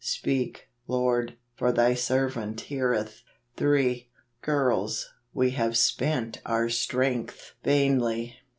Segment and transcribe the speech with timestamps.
[0.03, 3.21] Speak, Lord; for thy servant heareth."
[3.57, 4.09] 3.
[4.41, 8.35] "Girls, we have spent our strength vainly.